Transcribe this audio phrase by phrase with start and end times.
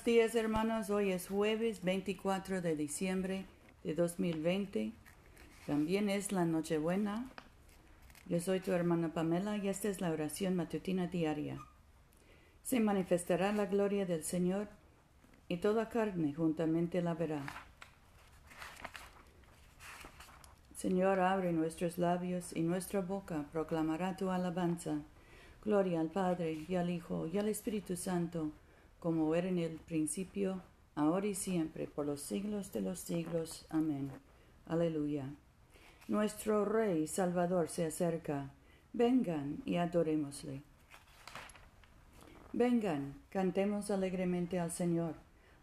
[0.00, 3.44] Buenos días hermanos, hoy es jueves 24 de diciembre
[3.84, 4.92] de 2020.
[5.66, 7.28] También es la Nochebuena.
[8.24, 11.58] Yo soy tu hermana Pamela y esta es la oración matutina diaria.
[12.62, 14.68] Se manifestará la gloria del Señor
[15.48, 17.44] y toda carne juntamente la verá.
[20.78, 25.02] Señor, abre nuestros labios y nuestra boca proclamará tu alabanza.
[25.62, 28.50] Gloria al Padre y al Hijo y al Espíritu Santo
[29.00, 30.60] como era en el principio,
[30.94, 33.64] ahora y siempre, por los siglos de los siglos.
[33.70, 34.10] Amén.
[34.66, 35.30] Aleluya.
[36.06, 38.50] Nuestro Rey Salvador se acerca.
[38.92, 40.62] Vengan y adorémosle.
[42.52, 45.14] Vengan, cantemos alegremente al Señor.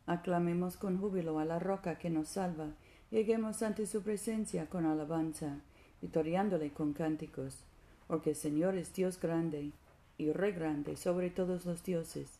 [0.07, 2.69] Aclamemos con júbilo a la roca que nos salva.
[3.11, 5.59] Lleguemos ante su presencia con alabanza,
[6.01, 7.63] vitoriándole con cánticos.
[8.07, 9.71] Porque el Señor es Dios grande
[10.17, 12.39] y Rey grande sobre todos los dioses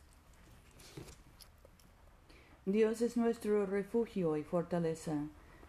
[2.67, 5.15] Dios es nuestro refugio y fortaleza,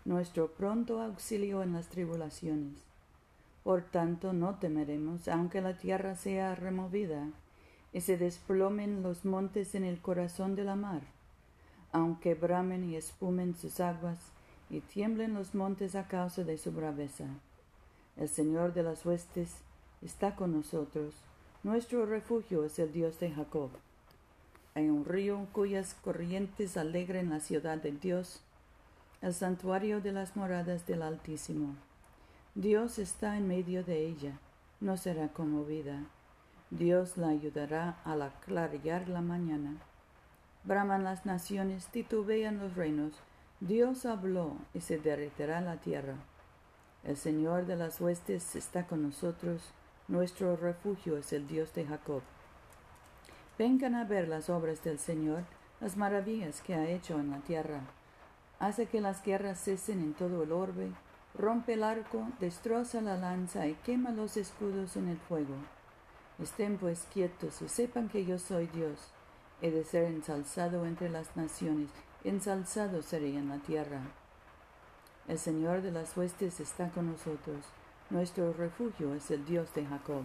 [0.05, 2.75] nuestro pronto auxilio en las tribulaciones.
[3.65, 7.31] Por tanto, no temeremos, aunque la tierra sea removida
[7.95, 11.01] y se desplomen los montes en el corazón de la mar,
[11.93, 14.19] aunque bramen y espumen sus aguas
[14.69, 17.25] y tiemblen los montes a causa de su braveza.
[18.19, 19.63] El Señor de las huestes
[20.03, 21.15] está con nosotros,
[21.63, 23.71] nuestro refugio es el Dios de Jacob.
[24.75, 28.41] Hay un río cuyas corrientes alegren la ciudad de Dios,
[29.21, 31.77] el santuario de las moradas del Altísimo.
[32.55, 34.39] Dios está en medio de ella,
[34.81, 36.05] no será conmovida.
[36.71, 39.77] Dios la ayudará al aclarear la mañana.
[40.65, 43.13] Braman las naciones, titubean los reinos.
[43.61, 46.15] Dios habló y se derretirá la tierra.
[47.05, 49.73] El Señor de las huestes está con nosotros,
[50.09, 52.23] nuestro refugio es el Dios de Jacob.
[53.59, 55.45] Vengan a ver las obras del Señor,
[55.81, 57.81] las maravillas que ha hecho en la tierra.
[58.59, 60.91] Hace que las guerras cesen en todo el orbe,
[61.35, 65.55] rompe el arco, destroza la lanza y quema los escudos en el fuego.
[66.39, 69.13] Estén pues quietos y sepan que yo soy Dios.
[69.61, 71.91] He de ser ensalzado entre las naciones,
[72.25, 74.01] ensalzado seré en la tierra.
[75.29, 77.65] El Señor de las huestes está con nosotros.
[78.11, 80.25] Nuestro refugio es el Dios de Jacob.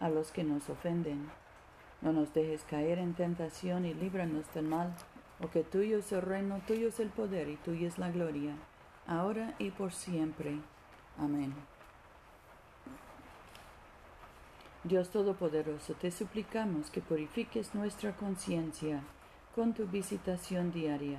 [0.00, 1.30] a los que nos ofenden.
[2.00, 4.94] No nos dejes caer en tentación y líbranos del mal,
[5.38, 8.54] porque tuyo es el reino, tuyo es el poder y tuya es la gloria,
[9.06, 10.56] ahora y por siempre.
[11.18, 11.54] Amén.
[14.82, 19.02] Dios Todopoderoso, te suplicamos que purifiques nuestra conciencia
[19.54, 21.18] con tu visitación diaria,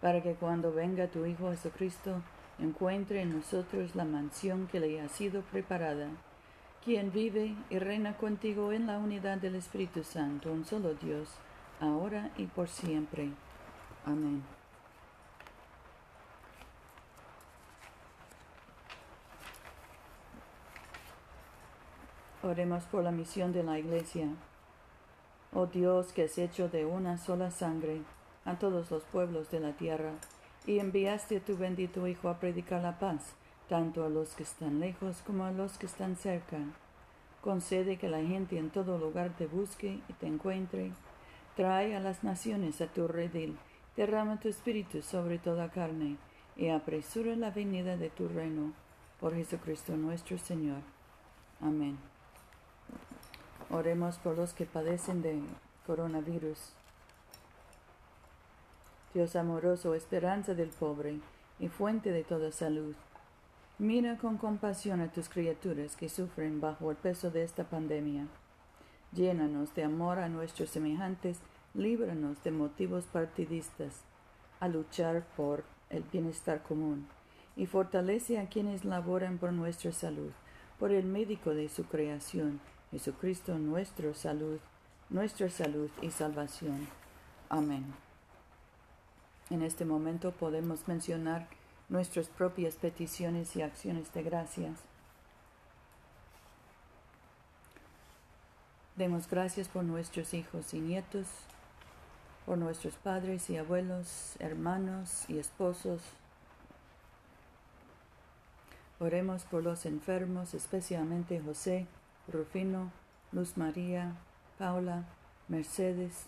[0.00, 2.22] para que cuando venga tu Hijo Jesucristo
[2.58, 6.08] encuentre en nosotros la mansión que le ha sido preparada
[6.84, 11.28] quien vive y reina contigo en la unidad del Espíritu Santo, un solo Dios,
[11.80, 13.30] ahora y por siempre.
[14.04, 14.42] Amén.
[22.42, 24.26] Oremos por la misión de la Iglesia.
[25.54, 28.02] Oh Dios que has hecho de una sola sangre
[28.44, 30.10] a todos los pueblos de la tierra,
[30.66, 33.36] y enviaste a tu bendito Hijo a predicar la paz
[33.72, 36.58] tanto a los que están lejos como a los que están cerca.
[37.40, 40.92] Concede que la gente en todo lugar te busque y te encuentre.
[41.56, 43.56] Trae a las naciones a tu redil,
[43.96, 46.18] derrama tu espíritu sobre toda carne,
[46.54, 48.74] y apresura la venida de tu reino,
[49.18, 50.82] por Jesucristo nuestro Señor.
[51.62, 51.96] Amén.
[53.70, 55.40] Oremos por los que padecen de
[55.86, 56.58] coronavirus.
[59.14, 61.20] Dios amoroso, esperanza del pobre
[61.58, 62.94] y fuente de toda salud
[63.78, 68.26] Mira con compasión a tus criaturas que sufren bajo el peso de esta pandemia.
[69.12, 71.38] Llénanos de amor a nuestros semejantes,
[71.74, 74.04] líbranos de motivos partidistas.
[74.60, 77.08] a luchar por el bienestar común
[77.56, 80.30] y fortalece a quienes laboran por nuestra salud,
[80.78, 82.60] por el médico de su creación,
[82.92, 84.60] Jesucristo nuestra salud,
[85.10, 86.86] nuestra salud y salvación.
[87.48, 87.84] Amén.
[89.50, 91.48] En este momento podemos mencionar
[91.92, 94.78] nuestras propias peticiones y acciones de gracias.
[98.96, 101.26] Demos gracias por nuestros hijos y nietos,
[102.46, 106.00] por nuestros padres y abuelos, hermanos y esposos.
[108.98, 111.86] Oremos por los enfermos, especialmente José,
[112.26, 112.90] Rufino,
[113.32, 114.16] Luz María,
[114.58, 115.04] Paula,
[115.46, 116.24] Mercedes,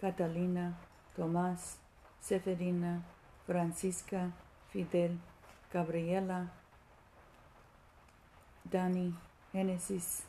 [0.00, 0.78] Catalina,
[1.16, 1.78] Tomás,
[2.20, 3.02] Seferina,
[3.46, 4.30] Francisca,
[4.70, 5.18] Fidel,
[5.72, 6.52] Gabriela,
[8.64, 9.14] Dani,
[9.52, 10.24] Génesis,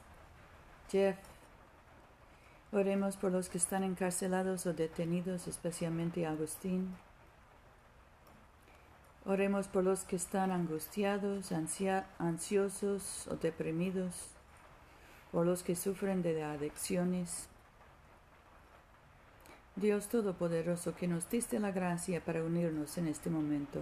[0.89, 1.18] Jeff,
[2.71, 6.95] Oremos por los que están encarcelados o detenidos, especialmente Agustín.
[9.25, 14.27] Oremos por los que están angustiados, ansiosos o deprimidos,
[15.31, 17.47] por los que sufren de adicciones.
[19.75, 23.81] Dios Todopoderoso, que nos diste la gracia para unirnos en este momento,